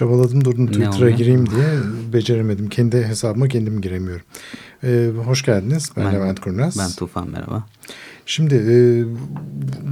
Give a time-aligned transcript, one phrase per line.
[0.00, 1.66] Çabaladım durdum Twitter'a gireyim diye
[2.12, 2.68] beceremedim.
[2.68, 4.24] Kendi hesabıma kendim giremiyorum.
[4.84, 5.90] Ee, hoş geldiniz.
[5.96, 6.78] Ben, ben Levent Kurnaz.
[6.78, 7.66] Ben Tufan merhaba.
[8.26, 9.04] Şimdi e,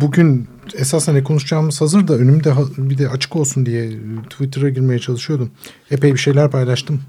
[0.00, 3.90] bugün esasen ne konuşacağımız hazır da önümde bir de açık olsun diye
[4.30, 5.50] Twitter'a girmeye çalışıyordum.
[5.90, 7.00] Epey bir şeyler paylaştım.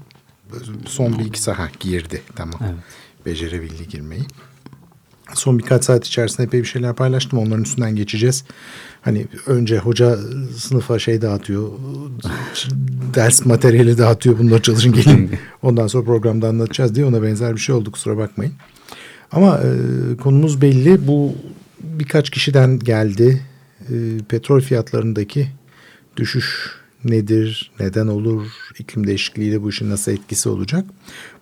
[0.86, 2.60] Son bir iki saat girdi tamam.
[2.64, 2.74] Evet.
[3.26, 4.24] Becerebildi girmeyi.
[5.34, 7.38] Son birkaç saat içerisinde epey bir şeyler paylaştım.
[7.38, 8.44] Onların üstünden geçeceğiz.
[9.02, 10.18] Hani önce hoca
[10.56, 11.68] sınıfa şey dağıtıyor.
[13.14, 14.38] ders materyali dağıtıyor.
[14.38, 15.30] Bunları çalışın gelin.
[15.62, 17.92] Ondan sonra programda anlatacağız diye ona benzer bir şey oldu.
[17.92, 18.52] Kusura bakmayın.
[19.32, 19.70] Ama e,
[20.16, 21.06] konumuz belli.
[21.06, 21.34] Bu
[21.80, 23.40] birkaç kişiden geldi.
[23.80, 23.94] E,
[24.28, 25.48] petrol fiyatlarındaki
[26.16, 26.70] düşüş
[27.04, 28.46] nedir, neden olur,
[28.78, 30.84] iklim değişikliğiyle bu işin nasıl etkisi olacak?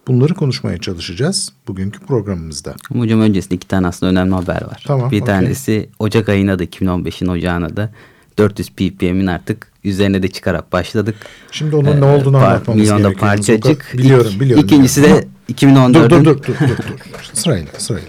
[0.09, 2.75] Bunları konuşmaya çalışacağız bugünkü programımızda.
[2.93, 4.85] Hocam öncesinde iki tane aslında önemli haber var.
[4.87, 5.35] Tamam, bir okay.
[5.35, 7.91] tanesi Ocak ayına da 2015'in Ocağına da
[8.39, 11.15] 400 ppm'in artık üzerine de çıkarak başladık.
[11.51, 13.31] Şimdi onun ee, ne olduğunu par- anlatmamız milyonda gerekiyor.
[13.31, 13.95] parçacık.
[13.95, 14.65] Biliyorum, biliyorum.
[14.65, 15.95] İkincisi de 2014'ün...
[15.95, 17.31] Dur, dur, dur, dur, dur, dur.
[17.33, 18.09] Sırayla, sırayla.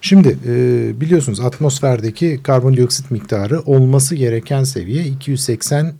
[0.00, 5.94] Şimdi e, biliyorsunuz atmosferdeki karbondioksit miktarı olması gereken seviye 280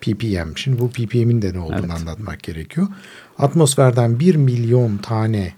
[0.00, 0.56] ppm.
[0.56, 1.90] Şimdi bu ppm'in de ne olduğunu evet.
[1.90, 2.86] anlatmak gerekiyor.
[3.38, 5.52] Atmosferden 1 milyon tane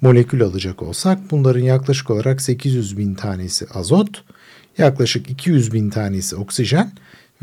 [0.00, 4.24] molekül alacak olsak bunların yaklaşık olarak 800 bin tanesi azot,
[4.78, 6.92] yaklaşık 200 bin tanesi oksijen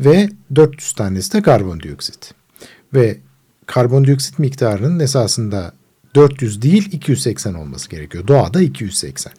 [0.00, 2.34] ve 400 tanesi de karbondioksit.
[2.94, 3.18] Ve
[3.66, 5.72] karbondioksit miktarının esasında
[6.14, 8.26] 400 değil 280 olması gerekiyor.
[8.26, 9.32] Doğada 280.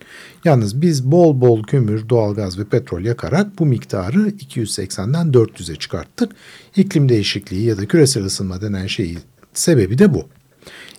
[0.45, 6.31] Yalnız biz bol bol kömür, doğalgaz ve petrol yakarak bu miktarı 280'den 400'e çıkarttık.
[6.75, 9.17] İklim değişikliği ya da küresel ısınma denen şeyi
[9.53, 10.27] sebebi de bu.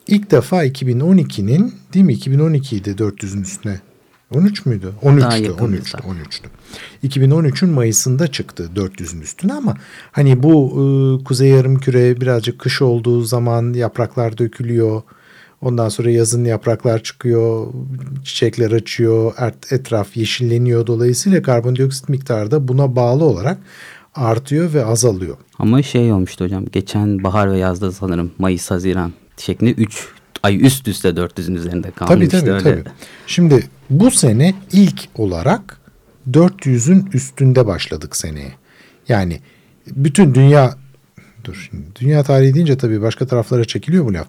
[0.07, 3.81] İlk defa 2012'nin değil mi 2012'ydi 400'ün üstüne
[4.35, 4.93] 13 müydü?
[5.03, 6.47] 13'tü, 13'tü, 13'tü.
[7.05, 9.77] 2013'ün Mayıs'ında çıktı 400'ün üstüne ama
[10.13, 15.03] hani bu e, kuzey yarım küre birazcık kış olduğu zaman yapraklar dökülüyor
[15.63, 17.67] Ondan sonra yazın yapraklar çıkıyor,
[18.25, 19.33] çiçekler açıyor,
[19.71, 20.87] etraf yeşilleniyor.
[20.87, 23.59] Dolayısıyla karbondioksit miktarı da buna bağlı olarak
[24.15, 25.37] artıyor ve azalıyor.
[25.59, 30.09] Ama şey olmuştu hocam geçen bahar ve yazda sanırım Mayıs, Haziran şeklinde 3
[30.43, 32.31] ay üst üste 400'ün üzerinde kalmıştı.
[32.31, 32.83] Tabii tabii, öyle.
[32.85, 32.95] tabii.
[33.27, 35.81] Şimdi bu sene ilk olarak
[36.31, 38.53] 400'ün üstünde başladık seneye.
[39.09, 39.41] Yani
[39.87, 40.77] bütün dünya
[41.45, 44.27] dur şimdi dünya tarihi deyince tabii başka taraflara çekiliyor bu laf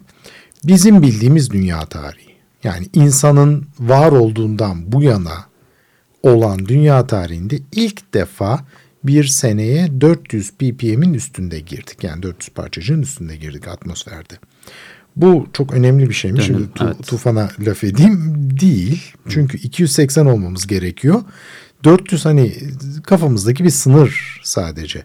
[0.64, 2.34] bizim bildiğimiz dünya tarihi.
[2.64, 5.44] Yani insanın var olduğundan bu yana
[6.22, 8.64] olan dünya tarihinde ilk defa
[9.04, 12.04] bir seneye 400 ppm'in üstünde girdik.
[12.04, 14.34] Yani 400 parçacığın üstünde girdik atmosferde.
[15.16, 16.44] Bu çok önemli bir şeymiş.
[16.44, 17.06] Şimdi tu, evet.
[17.06, 18.34] tufana laf edeyim.
[18.60, 19.02] Değil.
[19.28, 21.22] Çünkü 280 olmamız gerekiyor.
[21.84, 22.54] 400 hani
[23.02, 25.02] kafamızdaki bir sınır sadece.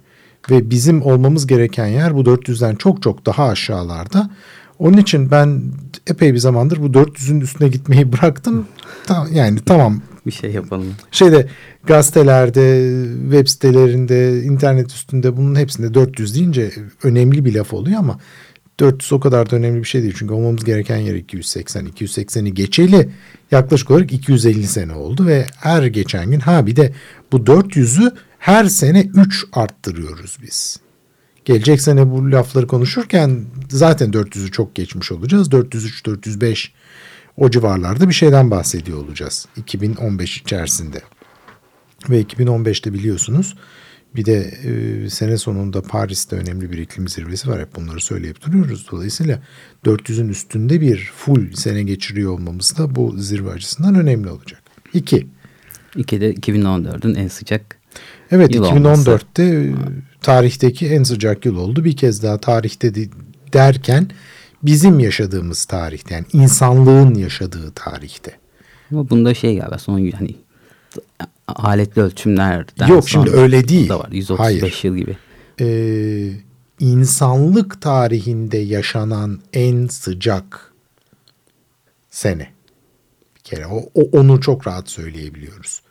[0.52, 4.30] Ve bizim olmamız gereken yer bu 400'den çok çok daha aşağılarda.
[4.80, 5.62] Onun için ben
[6.08, 8.68] epey bir zamandır bu 400'ün üstüne gitmeyi bıraktım.
[9.06, 10.02] Ta, yani tamam.
[10.26, 10.96] bir şey yapalım.
[11.12, 11.48] Şeyde
[11.84, 16.72] gazetelerde, web sitelerinde, internet üstünde bunun hepsinde 400 deyince
[17.04, 18.20] önemli bir laf oluyor ama
[18.80, 20.16] 400 o kadar da önemli bir şey değil.
[20.18, 21.86] Çünkü olmamız gereken yer 280.
[21.86, 23.10] 280'i geçeli
[23.52, 26.94] yaklaşık olarak 250 sene oldu ve her geçen gün ha bir de
[27.32, 30.80] bu 400'ü her sene 3 arttırıyoruz biz.
[31.46, 35.52] Gelecek sene bu lafları konuşurken zaten 400'ü çok geçmiş olacağız.
[35.52, 36.74] 403, 405
[37.38, 41.02] o civarlarda bir şeyden bahsediyor olacağız 2015 içerisinde.
[42.10, 43.56] Ve 2015'te biliyorsunuz
[44.16, 47.62] bir de e, sene sonunda Paris'te önemli bir iklim zirvesi var.
[47.62, 48.88] Hep bunları söyleyip duruyoruz.
[48.92, 49.42] Dolayısıyla
[49.86, 54.62] 400'ün üstünde bir full sene geçiriyor olmamız da bu zirve açısından önemli olacak.
[54.94, 55.28] İki.
[55.96, 57.80] İki de 2014'ün en sıcak
[58.32, 59.74] Evet 2014'te e,
[60.22, 61.84] tarihteki en sıcak yıl oldu.
[61.84, 63.08] Bir kez daha tarihte de,
[63.54, 64.10] derken
[64.64, 68.32] bizim yaşadığımız tarihte yani insanlığın yaşadığı tarihte.
[68.92, 70.36] Ama bunda şey galiba son hani
[71.56, 73.90] aletli ölçümlerden Yok şimdi öyle değil.
[73.90, 74.80] Da var 135 Hayır.
[74.84, 75.18] yıl gibi.
[75.62, 76.32] Ee,
[76.80, 80.74] insanlık tarihinde yaşanan en sıcak
[82.10, 82.50] sene.
[83.36, 85.82] Bir kere o, o onu çok rahat söyleyebiliyoruz.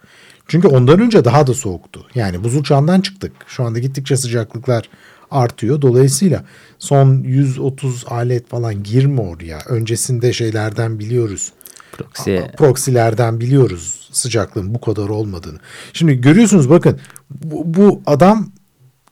[0.49, 2.07] Çünkü ondan önce daha da soğuktu.
[2.15, 3.33] Yani buzul çağından çıktık.
[3.47, 4.89] Şu anda gittikçe sıcaklıklar
[5.31, 5.83] artıyor.
[5.83, 6.45] Dolayısıyla
[6.79, 9.59] son 130 alet falan girme oraya.
[9.67, 11.53] Öncesinde şeylerden biliyoruz.
[11.93, 12.37] Proxy.
[12.57, 15.59] Proxy'lerden biliyoruz sıcaklığın bu kadar olmadığını.
[15.93, 17.01] Şimdi görüyorsunuz bakın
[17.31, 18.53] bu, bu adam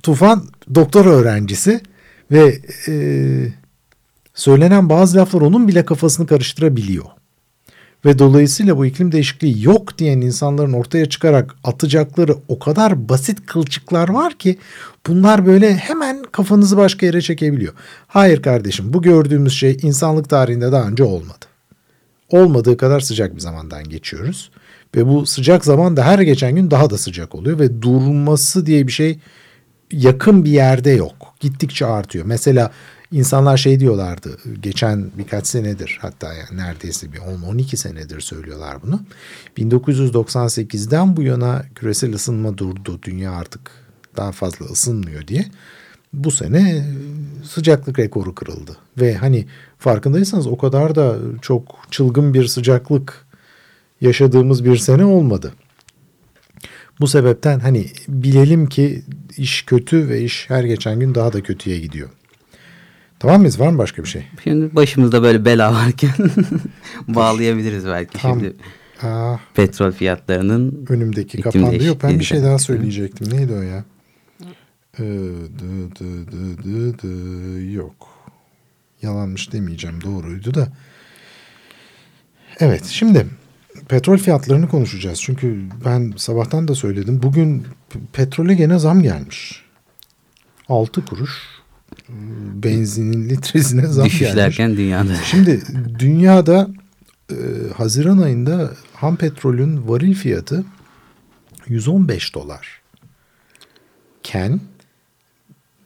[0.02, 0.44] Tufan
[0.75, 1.81] doktor öğrencisi
[2.31, 2.94] ve e,
[4.34, 7.05] söylenen bazı laflar onun bile kafasını karıştırabiliyor.
[8.05, 14.08] Ve dolayısıyla bu iklim değişikliği yok diyen insanların ortaya çıkarak atacakları o kadar basit kılçıklar
[14.08, 14.58] var ki
[15.06, 17.73] bunlar böyle hemen kafanızı başka yere çekebiliyor.
[18.06, 21.46] Hayır kardeşim bu gördüğümüz şey insanlık tarihinde daha önce olmadı.
[22.28, 24.50] Olmadığı kadar sıcak bir zamandan geçiyoruz.
[24.96, 28.87] Ve bu sıcak zaman da her geçen gün daha da sıcak oluyor ve durması diye
[28.87, 29.19] bir şey
[29.93, 31.14] yakın bir yerde yok.
[31.40, 32.26] Gittikçe artıyor.
[32.26, 32.73] Mesela
[33.12, 39.00] insanlar şey diyorlardı geçen birkaç senedir hatta yani neredeyse bir 10-12 senedir söylüyorlar bunu.
[39.56, 43.00] 1998'den bu yana küresel ısınma durdu.
[43.02, 43.70] Dünya artık
[44.17, 45.46] daha fazla ısınmıyor diye.
[46.12, 46.87] Bu sene
[47.44, 48.76] sıcaklık rekoru kırıldı.
[48.99, 49.47] Ve hani
[49.79, 53.26] farkındaysanız o kadar da çok çılgın bir sıcaklık
[54.00, 55.53] yaşadığımız bir sene olmadı.
[57.00, 59.03] Bu sebepten hani bilelim ki
[59.37, 62.09] iş kötü ve iş her geçen gün daha da kötüye gidiyor.
[63.19, 63.61] Tamam mıyız?
[63.61, 64.23] Var mı başka bir şey?
[64.44, 66.11] Şimdi başımızda böyle bela varken
[67.09, 68.56] bağlayabiliriz belki Tam, şimdi.
[69.02, 71.85] Aa, petrol fiyatlarının önümdeki kapandı.
[71.85, 73.38] Yok ben bir şey daha söyleyecektim.
[73.38, 73.85] Neydi o ya?
[74.99, 75.03] Ee,
[75.59, 78.09] dı, dı, dı, dı, dı, yok.
[79.03, 80.01] Yalanmış demeyeceğim.
[80.03, 80.69] Doğruydu da.
[82.61, 83.27] Evet şimdi
[83.89, 85.23] petrol fiyatlarını konuşacağız.
[85.23, 87.23] Çünkü ben sabahtan da söyledim.
[87.23, 87.67] Bugün
[88.13, 89.65] petrole gene zam gelmiş.
[90.69, 91.31] 6 kuruş
[92.55, 94.59] benzinin litresine zam Düşüş gelmiş.
[94.59, 95.15] dünyada.
[95.15, 95.63] Şimdi
[95.99, 96.69] dünyada
[97.31, 97.37] e,
[97.77, 100.65] Haziran ayında ham petrolün varil fiyatı
[101.69, 102.81] 115 dolar.
[104.23, 104.61] Ken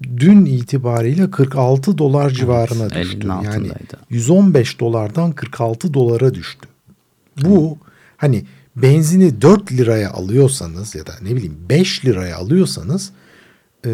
[0.02, 3.28] dün itibariyle 46 dolar civarına evet, düştü.
[3.44, 3.70] Yani
[4.10, 6.68] 115 dolardan 46 dolara düştü.
[7.42, 7.78] Bu
[8.16, 8.44] hani
[8.76, 13.12] benzini 4 liraya alıyorsanız ya da ne bileyim 5 liraya alıyorsanız
[13.86, 13.90] e,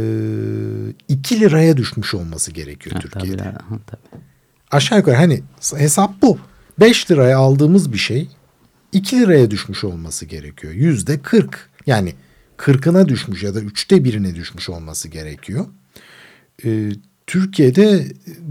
[1.08, 3.36] 2 liraya düşmüş olması gerekiyor ha, Türkiye'de.
[3.36, 4.22] Tabii, ha, tabii.
[4.70, 5.42] Aşağı yukarı hani
[5.76, 6.38] hesap bu.
[6.80, 8.28] 5 liraya aldığımız bir şey
[8.92, 10.72] 2 liraya düşmüş olması gerekiyor.
[10.72, 12.14] Yüzde 40 yani
[12.58, 15.66] 40'ına düşmüş ya da üçte birine düşmüş olması gerekiyor.
[16.64, 16.90] Ee,
[17.26, 18.06] Türkiye'de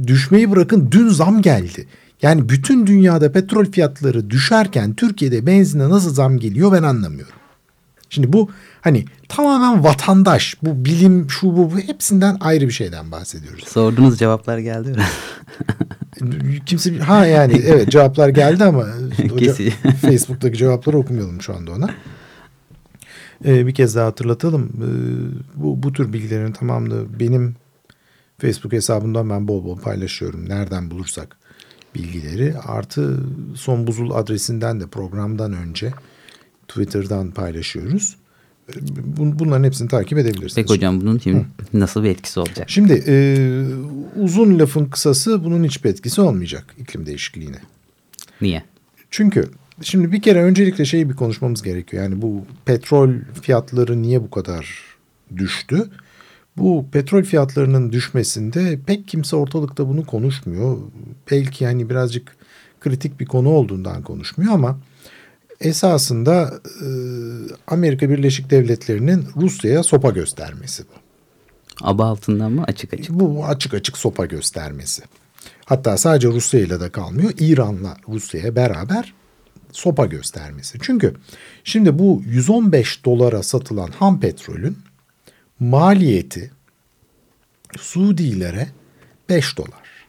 [0.08, 1.88] düşmeyi bırakın dün zam geldi.
[2.22, 7.34] Yani bütün dünyada petrol fiyatları düşerken Türkiye'de benzine nasıl zam geliyor ben anlamıyorum.
[8.10, 8.50] Şimdi bu
[8.82, 13.68] hani tamamen vatandaş, bu bilim, şu bu, bu hepsinden ayrı bir şeyden bahsediyoruz.
[13.68, 15.04] Sorduğunuz cevaplar geldi mi?
[16.66, 18.86] Kimse ha yani evet cevaplar geldi ama
[20.02, 21.90] Facebook'taki cevapları okumayalım şu anda ona.
[23.46, 24.64] Ee, bir kez daha hatırlatalım.
[24.64, 27.56] Ee, bu, bu tür bilgilerin tamamını benim
[28.38, 30.50] Facebook hesabımdan ben bol bol paylaşıyorum.
[30.50, 31.38] Nereden bulursak
[31.96, 32.54] bilgileri.
[32.58, 33.20] Artı
[33.56, 35.94] son buzul adresinden de programdan önce
[36.68, 38.16] Twitter'dan paylaşıyoruz.
[39.18, 40.56] Bunların hepsini takip edebilirsiniz.
[40.56, 41.80] Peki hocam bunun şimdi Hı.
[41.80, 42.70] nasıl bir etkisi olacak?
[42.70, 43.16] Şimdi e,
[44.22, 47.60] uzun lafın kısası bunun hiçbir etkisi olmayacak iklim değişikliğine.
[48.42, 48.64] Niye?
[49.12, 49.50] Çünkü
[49.82, 52.04] şimdi bir kere öncelikle şeyi bir konuşmamız gerekiyor.
[52.04, 53.10] Yani bu petrol
[53.42, 54.84] fiyatları niye bu kadar
[55.38, 55.90] düştü?
[56.58, 60.78] Bu petrol fiyatlarının düşmesinde pek kimse ortalıkta bunu konuşmuyor.
[61.32, 62.36] Belki yani birazcık
[62.82, 64.80] kritik bir konu olduğundan konuşmuyor ama
[65.62, 66.88] esasında e,
[67.68, 71.06] Amerika Birleşik Devletleri'nin Rusya'ya sopa göstermesi bu.
[71.82, 73.10] Aba altından mı açık açık?
[73.10, 75.04] Bu açık açık sopa göstermesi.
[75.66, 77.32] Hatta sadece Rusya ile de kalmıyor.
[77.40, 79.14] İran'la Rusya'ya beraber
[79.72, 80.78] sopa göstermesi.
[80.82, 81.14] Çünkü
[81.64, 84.78] şimdi bu 115 dolara satılan ham petrolün
[85.60, 86.52] maliyeti
[87.78, 88.68] Suudilere
[89.30, 90.08] 5 dolar.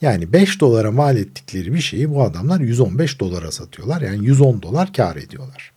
[0.00, 4.00] Yani 5 dolara mal ettikleri bir şeyi bu adamlar 115 dolara satıyorlar.
[4.00, 5.72] Yani 110 dolar kar ediyorlar.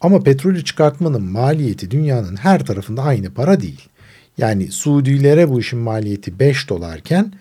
[0.00, 3.88] Ama petrolü çıkartmanın maliyeti dünyanın her tarafında aynı para değil.
[4.38, 7.32] Yani Suudilere bu işin maliyeti 5 dolarken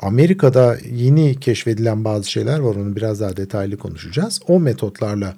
[0.00, 2.74] Amerika'da yeni keşfedilen bazı şeyler var.
[2.74, 4.40] Onu biraz daha detaylı konuşacağız.
[4.48, 5.36] O metotlarla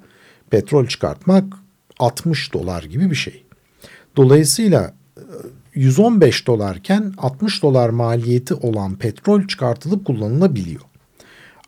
[0.49, 1.53] petrol çıkartmak
[1.99, 3.43] 60 dolar gibi bir şey.
[4.15, 4.93] Dolayısıyla
[5.75, 10.81] 115 dolarken 60 dolar maliyeti olan petrol çıkartılıp kullanılabiliyor.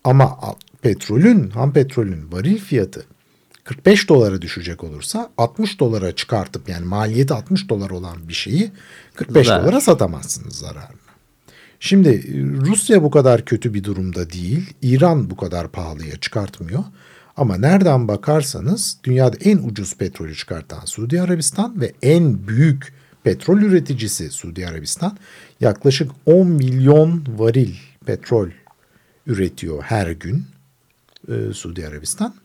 [0.03, 0.39] Ama
[0.81, 3.05] petrolün, ham petrolün varil fiyatı
[3.63, 8.71] 45 dolara düşecek olursa 60 dolara çıkartıp yani maliyeti 60 dolar olan bir şeyi
[9.15, 9.63] 45 Zarar.
[9.63, 11.05] dolara satamazsınız zararını.
[11.79, 12.23] Şimdi
[12.65, 14.73] Rusya bu kadar kötü bir durumda değil.
[14.81, 16.83] İran bu kadar pahalıya çıkartmıyor.
[17.37, 24.29] Ama nereden bakarsanız dünyada en ucuz petrolü çıkartan Suudi Arabistan ve en büyük petrol üreticisi
[24.29, 25.17] Suudi Arabistan
[25.59, 27.73] yaklaşık 10 milyon varil
[28.05, 28.49] petrol
[29.27, 30.45] üretiyor her gün
[31.27, 32.35] e, Suudi Arabistan.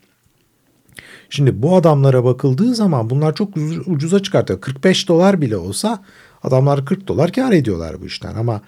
[1.31, 3.57] Şimdi bu adamlara bakıldığı zaman bunlar çok
[3.87, 4.61] ucuza çıkartıyor.
[4.61, 6.05] 45 dolar bile olsa
[6.43, 8.63] adamlar 40 dolar kar ediyorlar bu işten ama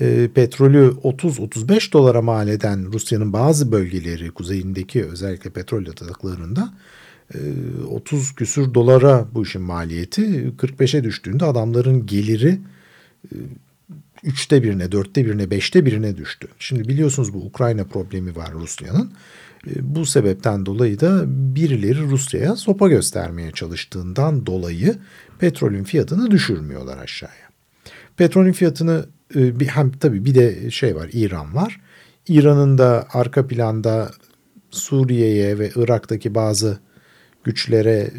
[0.00, 6.74] e, petrolü 30-35 dolara mal eden Rusya'nın bazı bölgeleri kuzeyindeki özellikle petrol yataklarında
[7.88, 12.60] 30 e, küsür dolara bu işin maliyeti 45'e düştüğünde adamların geliri
[13.32, 13.36] e,
[14.24, 16.48] üçte birine, dörtte birine, beşte birine düştü.
[16.58, 19.12] Şimdi biliyorsunuz bu Ukrayna problemi var Rusya'nın.
[19.66, 24.96] E, bu sebepten dolayı da birileri Rusya'ya sopa göstermeye çalıştığından dolayı
[25.38, 27.44] petrolün fiyatını düşürmüyorlar aşağıya.
[28.16, 31.80] Petrolün fiyatını bir hem tabii bir de şey var İran var.
[32.28, 34.10] İran'ın da arka planda
[34.70, 36.78] Suriye'ye ve Irak'taki bazı
[37.44, 38.10] güçlere e,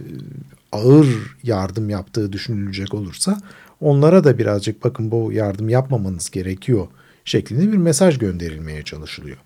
[0.72, 1.07] ağır
[1.43, 3.41] yardım yaptığı düşünülecek olursa
[3.81, 6.88] onlara da birazcık bakın bu yardım yapmamanız gerekiyor
[7.25, 9.38] şeklinde bir mesaj gönderilmeye çalışılıyor.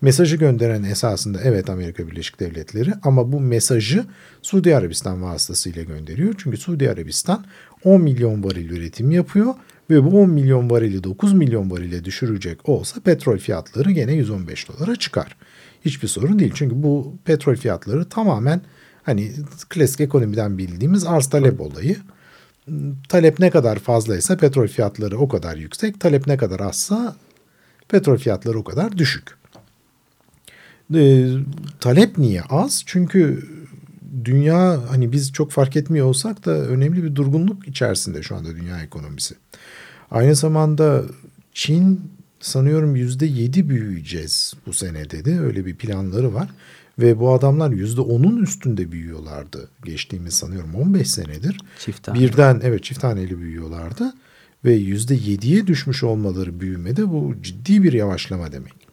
[0.00, 4.04] Mesajı gönderen esasında evet Amerika Birleşik Devletleri ama bu mesajı
[4.42, 6.34] Suudi Arabistan vasıtasıyla gönderiyor.
[6.38, 7.44] Çünkü Suudi Arabistan
[7.84, 9.54] 10 milyon varil üretim yapıyor
[9.90, 14.96] ve bu 10 milyon varili 9 milyon varile düşürecek olsa petrol fiyatları gene 115 dolara
[14.96, 15.36] çıkar.
[15.84, 18.60] Hiçbir sorun değil çünkü bu petrol fiyatları tamamen
[19.04, 19.32] Hani
[19.68, 21.96] klasik ekonomiden bildiğimiz arz talep olayı.
[23.08, 26.00] Talep ne kadar fazlaysa petrol fiyatları o kadar yüksek.
[26.00, 27.16] Talep ne kadar azsa
[27.88, 29.36] petrol fiyatları o kadar düşük.
[30.94, 31.28] E,
[31.80, 32.82] talep niye az?
[32.86, 33.48] Çünkü
[34.24, 38.82] dünya hani biz çok fark etmiyor olsak da önemli bir durgunluk içerisinde şu anda dünya
[38.82, 39.34] ekonomisi.
[40.10, 41.02] Aynı zamanda
[41.52, 42.00] Çin
[42.40, 45.40] sanıyorum yüzde yedi büyüyeceğiz bu sene dedi.
[45.40, 46.50] Öyle bir planları var.
[46.98, 49.68] Ve bu adamlar yüzde onun üstünde büyüyorlardı.
[49.84, 51.60] Geçtiğimiz sanıyorum 15 senedir.
[51.78, 52.18] Çift tane.
[52.18, 54.14] Birden evet çift taneli büyüyorlardı.
[54.64, 58.83] Ve yüzde yediye düşmüş olmaları büyümede bu ciddi bir yavaşlama demek.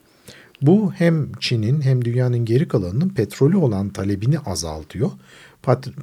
[0.62, 5.12] Bu hem Çin'in hem dünyanın geri kalanının petrolü olan talebini azaltıyor.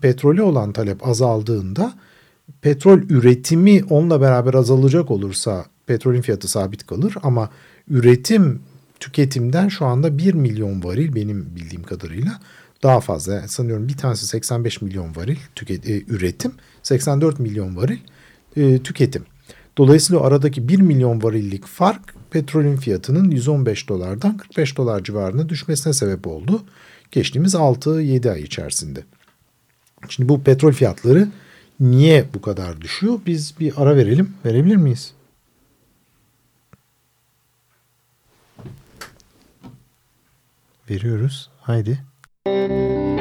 [0.02, 1.94] Petrolü olan talep azaldığında
[2.60, 7.50] petrol üretimi onunla beraber azalacak olursa petrolün fiyatı sabit kalır ama
[7.88, 8.60] üretim
[9.00, 12.40] tüketimden şu anda 1 milyon varil benim bildiğim kadarıyla
[12.82, 13.48] daha fazla.
[13.48, 15.36] Sanıyorum bir tanesi 85 milyon varil
[15.68, 17.98] e, üretim, 84 milyon varil
[18.56, 19.24] e, tüketim.
[19.78, 26.26] Dolayısıyla aradaki 1 milyon varillik fark petrolün fiyatının 115 dolardan 45 dolar civarına düşmesine sebep
[26.26, 26.62] oldu.
[27.12, 29.04] Geçtiğimiz 6-7 ay içerisinde.
[30.08, 31.28] Şimdi bu petrol fiyatları
[31.80, 33.20] niye bu kadar düşüyor?
[33.26, 34.34] Biz bir ara verelim.
[34.44, 35.12] Verebilir miyiz?
[40.90, 41.50] veriyoruz.
[41.60, 41.98] Haydi.
[42.46, 43.17] Hoş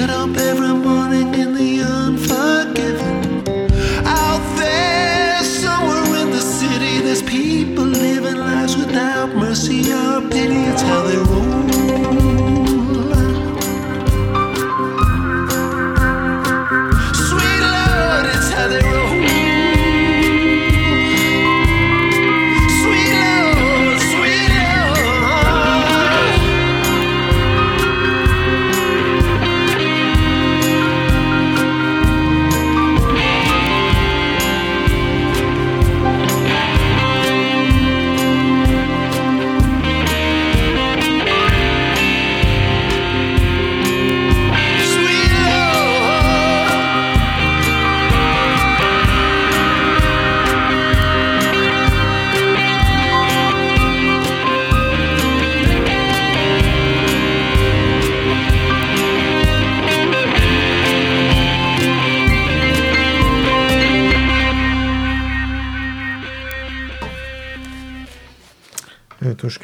[0.00, 0.89] get up every morning.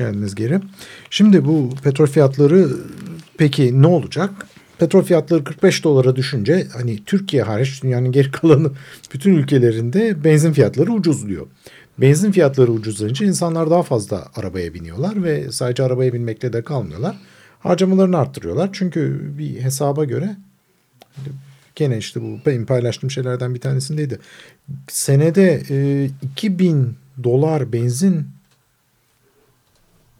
[0.06, 0.60] Geldiniz geri.
[1.10, 2.68] Şimdi bu petrol fiyatları
[3.38, 4.30] peki ne olacak?
[4.78, 8.70] Petrol fiyatları 45 dolara düşünce hani Türkiye hariç dünyanın geri kalanı
[9.14, 11.46] bütün ülkelerinde benzin fiyatları ucuzluyor.
[11.98, 17.16] Benzin fiyatları ucuzlayınca insanlar daha fazla arabaya biniyorlar ve sadece arabaya binmekle de kalmıyorlar.
[17.60, 18.70] Harcamalarını arttırıyorlar.
[18.72, 20.36] Çünkü bir hesaba göre
[21.74, 24.18] gene işte bu benim paylaştığım şeylerden bir tanesindeydi.
[24.88, 28.35] Senede e, 2000 dolar benzin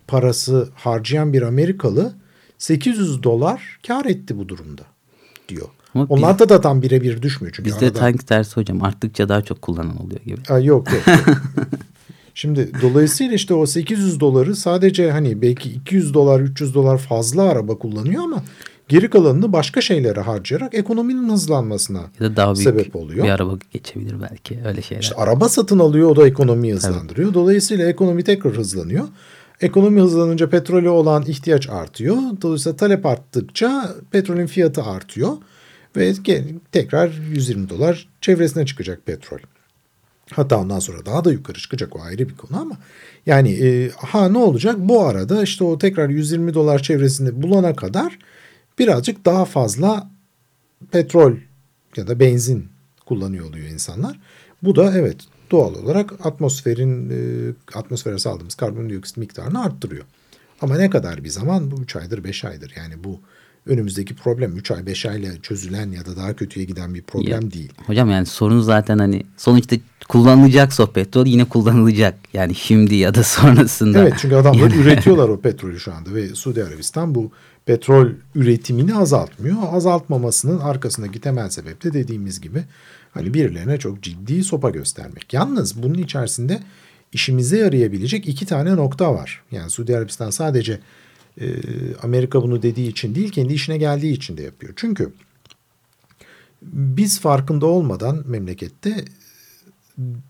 [0.08, 2.14] parası harcayan bir Amerikalı
[2.58, 4.82] 800 dolar kar etti bu durumda
[5.48, 5.68] diyor.
[5.94, 7.54] Ama Onlarda biz, da tam birebir düşmüyor.
[7.56, 7.98] Çünkü bizde arada...
[7.98, 10.40] tank tersi hocam arttıkça daha çok kullanan oluyor gibi.
[10.48, 11.06] Aa, yok yok.
[11.06, 11.36] yok.
[12.34, 17.78] Şimdi dolayısıyla işte o 800 doları sadece hani belki 200 dolar 300 dolar fazla araba
[17.78, 18.42] kullanıyor ama
[18.88, 23.24] geri kalanını başka şeylere harcayarak ekonominin hızlanmasına ya da daha büyük sebep oluyor.
[23.24, 25.02] Bir araba geçebilir belki öyle şeyler.
[25.02, 27.28] İşte araba satın alıyor o da ekonomiyi hızlandırıyor.
[27.28, 27.34] Tabii.
[27.34, 29.08] Dolayısıyla ekonomi tekrar hızlanıyor.
[29.60, 32.16] Ekonomi hızlanınca petrole olan ihtiyaç artıyor.
[32.42, 35.36] Dolayısıyla talep arttıkça petrolün fiyatı artıyor.
[35.96, 36.12] Ve
[36.72, 39.38] tekrar 120 dolar çevresine çıkacak petrol.
[40.32, 42.76] Hatta ondan sonra daha da yukarı çıkacak o ayrı bir konu ama
[43.26, 48.18] yani e, ha ne olacak bu arada işte o tekrar 120 dolar çevresinde bulana kadar
[48.78, 50.10] birazcık daha fazla
[50.90, 51.32] petrol
[51.96, 52.68] ya da benzin
[53.06, 54.20] kullanıyor oluyor insanlar.
[54.62, 55.16] Bu da evet
[55.50, 60.04] doğal olarak atmosferin e, atmosfere saldığımız karbondioksit miktarını arttırıyor.
[60.60, 61.70] Ama ne kadar bir zaman?
[61.70, 62.72] Bu 3 aydır 5 aydır.
[62.76, 63.20] Yani bu
[63.66, 67.50] önümüzdeki problem 3 ay 5 ayla çözülen ya da daha kötüye giden bir problem ya,
[67.50, 67.72] değil.
[67.86, 69.76] Hocam yani sorun zaten hani sonuçta
[70.08, 72.14] kullanılacak o petrol yine kullanılacak.
[72.32, 74.02] Yani şimdi ya da sonrasında.
[74.02, 77.30] Evet çünkü adamlar üretiyorlar o petrolü şu anda ve Suudi Arabistan bu
[77.66, 79.56] petrol üretimini azaltmıyor.
[79.72, 82.64] Azaltmamasının arkasındaki temel sebep de dediğimiz gibi
[83.16, 85.32] hani birilerine çok ciddi sopa göstermek.
[85.32, 86.60] Yalnız bunun içerisinde
[87.12, 89.42] işimize yarayabilecek iki tane nokta var.
[89.52, 90.80] Yani Suudi Arabistan sadece
[91.40, 91.46] e,
[92.02, 94.72] Amerika bunu dediği için değil kendi işine geldiği için de yapıyor.
[94.76, 95.12] Çünkü
[96.62, 99.04] biz farkında olmadan memlekette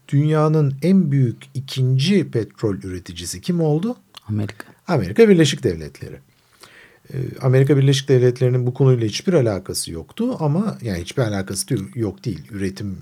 [0.09, 3.97] dünyanın en büyük ikinci petrol üreticisi kim oldu?
[4.29, 4.67] Amerika.
[4.89, 6.19] Amerika Birleşik Devletleri.
[7.13, 12.43] Ee, Amerika Birleşik Devletleri'nin bu konuyla hiçbir alakası yoktu ama yani hiçbir alakası yok değil.
[12.51, 12.99] Üretim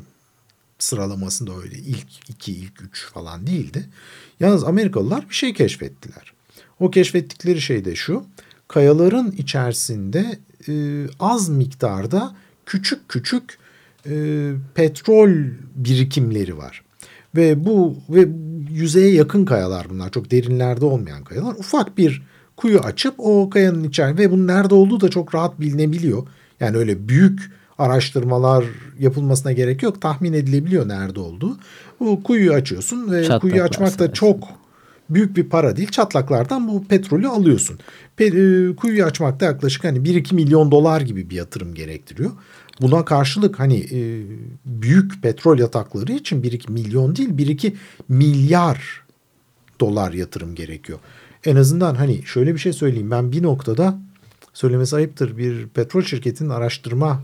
[0.78, 3.86] sıralamasında öyle ilk iki, ilk üç falan değildi.
[4.40, 6.32] Yalnız Amerikalılar bir şey keşfettiler.
[6.80, 8.24] O keşfettikleri şey de şu.
[8.68, 10.38] Kayaların içerisinde
[10.68, 12.36] e, az miktarda
[12.66, 13.58] küçük küçük
[14.06, 15.30] e, petrol
[15.74, 16.84] birikimleri var.
[17.36, 18.28] Ve bu ve
[18.70, 20.10] yüzeye yakın kayalar bunlar.
[20.10, 21.54] Çok derinlerde olmayan kayalar.
[21.54, 22.22] Ufak bir
[22.56, 26.26] kuyu açıp o kayanın içerisinde ve bunun nerede olduğu da çok rahat bilinebiliyor.
[26.60, 27.40] Yani öyle büyük
[27.78, 28.64] araştırmalar
[28.98, 30.00] yapılmasına gerek yok.
[30.00, 31.58] Tahmin edilebiliyor nerede olduğu.
[32.00, 34.48] Bu kuyuyu açıyorsun ve Çatlaklar kuyuyu açmak da çok
[35.10, 35.88] büyük bir para değil.
[35.90, 37.78] Çatlaklardan bu petrolü alıyorsun.
[38.16, 42.30] Pe e, kuyuyu açmak da yaklaşık hani 1-2 milyon dolar gibi bir yatırım gerektiriyor.
[42.80, 44.22] Buna karşılık hani e,
[44.64, 47.72] büyük petrol yatakları için 1-2 milyon değil 1-2
[48.08, 49.04] milyar
[49.80, 50.98] dolar yatırım gerekiyor.
[51.44, 53.98] En azından hani şöyle bir şey söyleyeyim ben bir noktada
[54.52, 57.22] söylemesi ayıptır bir petrol şirketinin araştırma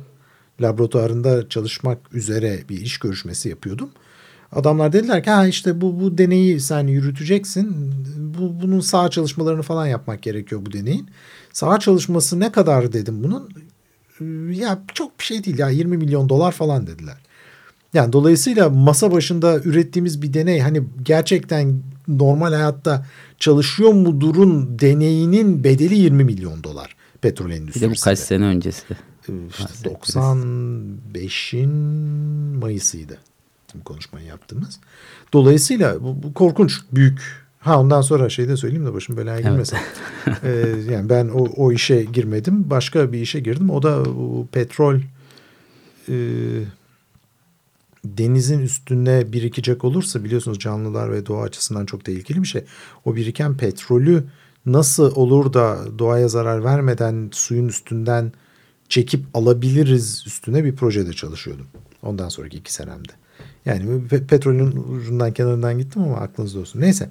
[0.60, 3.90] laboratuvarında çalışmak üzere bir iş görüşmesi yapıyordum.
[4.52, 7.92] Adamlar dediler ki ha işte bu, bu deneyi sen yürüteceksin.
[8.38, 11.10] Bu, bunun sağ çalışmalarını falan yapmak gerekiyor bu deneyin.
[11.52, 13.48] Sağ çalışması ne kadar dedim bunun.
[14.54, 17.16] Ya çok bir şey değil ya 20 milyon dolar falan dediler.
[17.94, 21.82] Yani dolayısıyla masa başında ürettiğimiz bir deney hani gerçekten
[22.18, 23.06] normal hayatta
[23.38, 27.90] çalışıyor mudurun deneyinin bedeli 20 milyon dolar petrol endüstrisinde.
[27.90, 28.82] Bir de bu kaç sene öncesi?
[29.48, 31.70] İşte 95'in
[32.58, 33.18] Mayıs'ıydı
[33.74, 34.80] bu konuşmayı yaptığımız.
[35.32, 39.78] Dolayısıyla bu, bu korkunç büyük Ha ondan sonra şey de söyleyeyim de başım belaya girmesin.
[40.26, 40.38] Evet.
[40.44, 42.70] ee, yani ben o, o işe girmedim.
[42.70, 43.70] Başka bir işe girdim.
[43.70, 44.96] O da o petrol
[46.08, 46.14] e,
[48.04, 52.64] denizin üstünde birikecek olursa biliyorsunuz canlılar ve doğa açısından çok tehlikeli bir şey.
[53.04, 54.24] O biriken petrolü
[54.66, 58.32] nasıl olur da doğaya zarar vermeden suyun üstünden
[58.88, 61.66] çekip alabiliriz üstüne bir projede çalışıyordum.
[62.02, 63.12] Ondan sonraki iki senemde.
[63.64, 66.80] Yani petrolün ucundan kenarından gittim ama aklınızda olsun.
[66.80, 67.10] Neyse.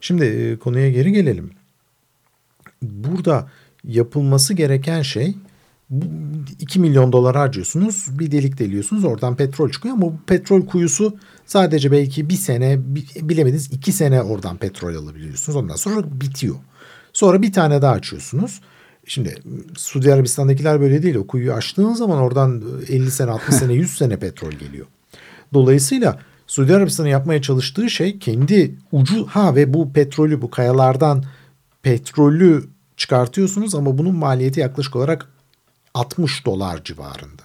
[0.00, 1.50] Şimdi e, konuya geri gelelim.
[2.82, 3.50] Burada
[3.84, 5.34] yapılması gereken şey
[6.58, 8.06] 2 milyon dolar harcıyorsunuz.
[8.18, 9.04] Bir delik deliyorsunuz.
[9.04, 12.78] Oradan petrol çıkıyor ama bu petrol kuyusu sadece belki bir sene
[13.20, 15.56] bilemediniz iki sene oradan petrol alabiliyorsunuz.
[15.56, 16.56] Ondan sonra bitiyor.
[17.12, 18.60] Sonra bir tane daha açıyorsunuz.
[19.06, 19.34] Şimdi
[19.76, 21.14] Suudi Arabistan'dakiler böyle değil.
[21.14, 24.86] O kuyuyu açtığın zaman oradan 50 sene, 60 sene, 100 sene petrol geliyor.
[25.54, 31.24] Dolayısıyla Suudi Arabistan'ın yapmaya çalıştığı şey kendi ucu ha ve bu petrolü bu kayalardan
[31.82, 32.64] petrolü
[32.96, 35.31] çıkartıyorsunuz ama bunun maliyeti yaklaşık olarak
[35.94, 37.42] 60 dolar civarında.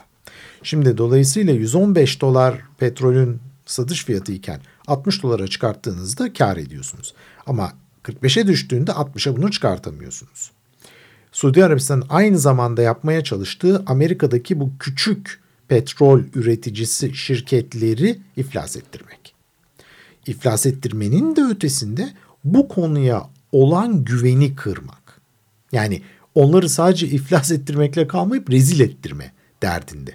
[0.64, 7.14] Şimdi dolayısıyla 115 dolar petrolün satış fiyatı iken 60 dolara çıkarttığınızda kar ediyorsunuz.
[7.46, 10.52] Ama 45'e düştüğünde 60'a bunu çıkartamıyorsunuz.
[11.32, 19.36] Suudi Arabistan aynı zamanda yapmaya çalıştığı Amerika'daki bu küçük petrol üreticisi şirketleri iflas ettirmek.
[20.28, 25.22] İflas ettirmenin de ötesinde bu konuya olan güveni kırmak.
[25.72, 26.02] Yani
[26.38, 30.12] onları sadece iflas ettirmekle kalmayıp rezil ettirme derdinde.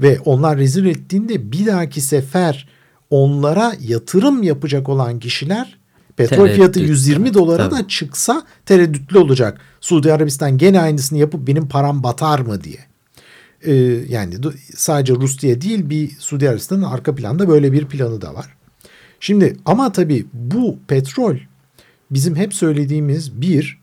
[0.00, 2.68] Ve onlar rezil ettiğinde bir dahaki sefer
[3.10, 5.78] onlara yatırım yapacak olan kişiler
[6.16, 6.56] petrol Tereddüt.
[6.56, 7.82] fiyatı 120 dolara Tabii.
[7.82, 9.60] da çıksa tereddütlü olacak.
[9.80, 12.78] Suudi Arabistan gene aynısını yapıp benim param batar mı diye.
[13.62, 13.74] Ee,
[14.08, 14.34] yani
[14.76, 18.54] sadece Rusya değil bir Suudi Arabistan'ın arka planda böyle bir planı da var.
[19.20, 21.36] Şimdi ama tabii bu petrol
[22.10, 23.78] bizim hep söylediğimiz bir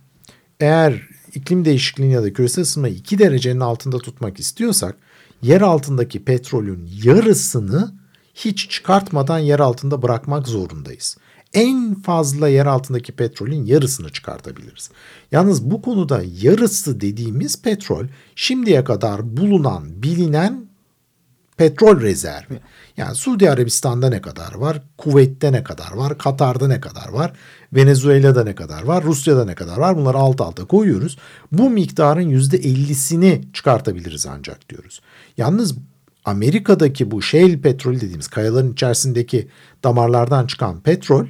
[0.60, 4.96] eğer iklim değişikliğini ya da küresel ısınmayı 2 derecenin altında tutmak istiyorsak
[5.42, 7.94] yer altındaki petrolün yarısını
[8.36, 11.18] hiç çıkartmadan yer altında bırakmak zorundayız.
[11.54, 14.90] En fazla yer altındaki petrolün yarısını çıkartabiliriz.
[15.32, 20.71] Yalnız bu konuda yarısı dediğimiz petrol şimdiye kadar bulunan, bilinen
[21.58, 22.60] petrol rezervi.
[22.98, 27.34] Yani Suudi Arabistan'da ne kadar var, Kuveyt'te ne kadar var, Katar'da ne kadar var,
[27.74, 31.18] Venezuela'da ne kadar var, Rusya'da ne kadar var bunları alt alta koyuyoruz.
[31.52, 35.02] Bu miktarın %50'sini çıkartabiliriz ancak diyoruz.
[35.38, 35.76] Yalnız
[36.26, 39.48] Amerika'daki bu shale petrol dediğimiz kayaların içerisindeki
[39.84, 41.26] damarlardan çıkan petrol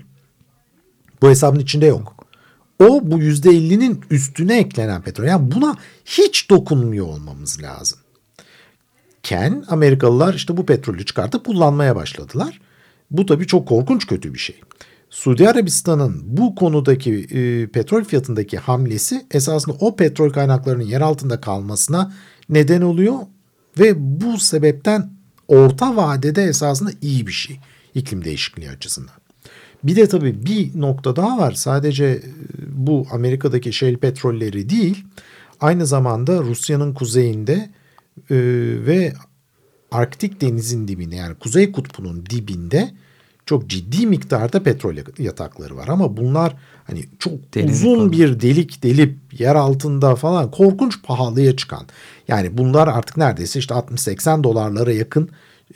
[1.22, 2.16] bu hesabın içinde yok.
[2.80, 5.26] O bu %50'nin üstüne eklenen petrol.
[5.26, 8.00] Yani buna hiç dokunmuyor olmamız lazım.
[9.24, 12.62] Ken Amerikalılar işte bu petrolü çıkartıp kullanmaya başladılar.
[13.12, 14.62] Bu tabii çok korkunç kötü bir şey.
[15.10, 22.14] Suudi Arabistan'ın bu konudaki e, petrol fiyatındaki hamlesi esasında o petrol kaynaklarının yer altında kalmasına
[22.50, 23.16] neden oluyor
[23.80, 25.10] ve bu sebepten
[25.48, 27.60] orta vadede esasında iyi bir şey
[27.96, 29.16] iklim değişikliği açısından.
[29.84, 31.52] Bir de tabii bir nokta daha var.
[31.52, 32.22] Sadece e,
[32.68, 35.06] bu Amerika'daki shale petrolleri değil,
[35.60, 37.70] aynı zamanda Rusya'nın kuzeyinde
[38.30, 38.36] e,
[38.86, 39.14] ve
[39.92, 42.92] Arktik denizin dibinde yani Kuzey Kutbu'nun dibinde
[43.46, 48.12] çok ciddi miktarda petrol yatakları var ama bunlar hani çok Deniz uzun falan.
[48.12, 51.86] bir delik delip yer altında falan korkunç pahalıya çıkan.
[52.28, 55.30] Yani bunlar artık neredeyse işte 60-80 dolarlara yakın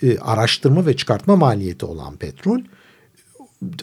[0.04, 2.60] e, araştırma ve çıkartma maliyeti olan petrol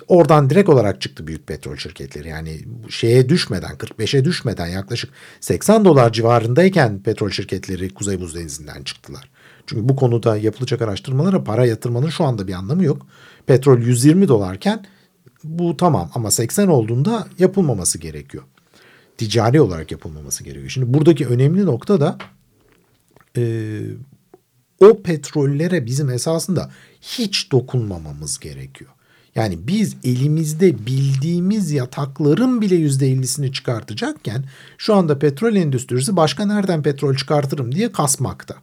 [0.08, 2.28] oradan direkt olarak çıktı büyük petrol şirketleri.
[2.28, 9.30] Yani şeye düşmeden 45'e düşmeden yaklaşık 80 dolar civarındayken petrol şirketleri Kuzey Buz Denizi'nden çıktılar.
[9.66, 13.06] Çünkü bu konuda yapılacak araştırmalara para yatırmanın şu anda bir anlamı yok.
[13.46, 14.87] Petrol 120 dolarken
[15.44, 18.44] bu tamam ama 80 olduğunda yapılmaması gerekiyor.
[19.18, 20.70] Ticari olarak yapılmaması gerekiyor.
[20.70, 22.18] Şimdi buradaki önemli nokta da
[23.37, 23.80] e,
[24.80, 28.90] o petrollere bizim esasında hiç dokunmamamız gerekiyor.
[29.34, 34.44] Yani biz elimizde bildiğimiz yatakların bile yüzde ellisini çıkartacakken
[34.78, 38.54] şu anda petrol endüstrisi başka nereden petrol çıkartırım diye kasmakta.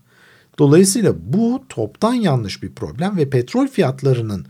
[0.59, 4.45] Dolayısıyla bu toptan yanlış bir problem ve petrol fiyatlarının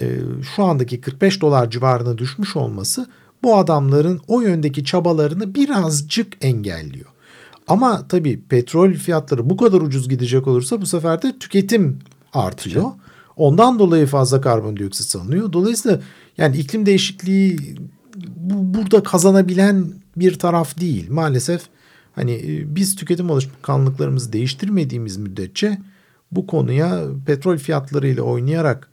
[0.00, 0.18] e,
[0.56, 3.06] şu andaki 45 dolar civarına düşmüş olması
[3.42, 7.06] bu adamların o yöndeki çabalarını birazcık engelliyor.
[7.68, 11.98] Ama tabii petrol fiyatları bu kadar ucuz gidecek olursa bu sefer de tüketim
[12.32, 12.90] artıyor.
[13.36, 15.52] Ondan dolayı fazla karbondioksit salınıyor.
[15.52, 16.00] Dolayısıyla
[16.38, 17.76] yani iklim değişikliği
[18.36, 21.10] bu, burada kazanabilen bir taraf değil.
[21.10, 21.62] Maalesef
[22.14, 25.78] hani e, biz tüketim alışkanlıklarımızı değiştirmediğimiz müddetçe
[26.32, 28.88] bu konuya petrol fiyatlarıyla oynayarak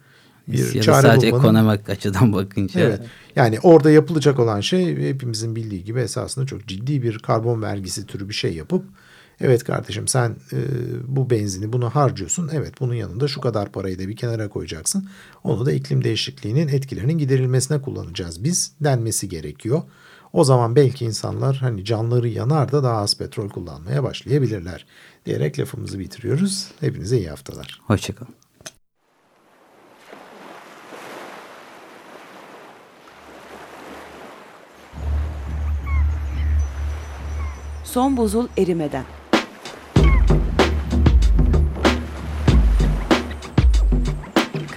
[0.47, 2.79] bir ya çare sadece bulmanın, ekonomik açıdan bakınca.
[2.79, 3.01] Evet.
[3.35, 8.29] Yani orada yapılacak olan şey hepimizin bildiği gibi esasında çok ciddi bir karbon vergisi türü
[8.29, 8.85] bir şey yapıp
[9.41, 10.57] Evet kardeşim sen e,
[11.07, 12.49] bu benzini bunu harcıyorsun.
[12.53, 15.09] Evet bunun yanında şu kadar parayı da bir kenara koyacaksın.
[15.43, 19.81] Onu da iklim değişikliğinin etkilerinin giderilmesine kullanacağız biz denmesi gerekiyor.
[20.33, 24.85] O zaman belki insanlar hani canları yanar da daha az petrol kullanmaya başlayabilirler
[25.25, 26.67] diyerek lafımızı bitiriyoruz.
[26.79, 27.81] Hepinize iyi haftalar.
[27.87, 28.33] Hoşçakalın.
[37.83, 39.05] Son buzul erimeden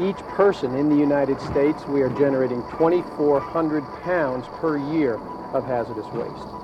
[0.00, 5.20] Each person in the United States, we are generating 2,400 pounds per year
[5.52, 6.57] of hazardous waste.